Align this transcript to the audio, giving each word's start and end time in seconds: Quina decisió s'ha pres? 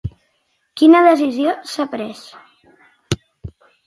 Quina 0.79 1.01
decisió 1.07 1.53
s'ha 1.73 1.85
pres? 1.91 2.23